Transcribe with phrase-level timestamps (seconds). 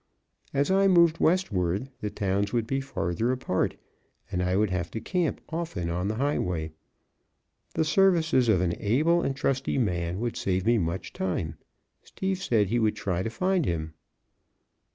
[0.51, 3.75] As I moved westward, the towns would be farther apart
[4.31, 6.71] and I would have to camp often on the highway.
[7.75, 11.59] The services of an able and trusty man would save me much time.
[12.01, 13.93] Steve said he would try to find him.